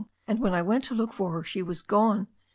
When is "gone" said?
1.83-2.25